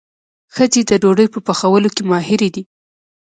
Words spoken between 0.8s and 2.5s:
د ډوډۍ په پخولو کې ماهرې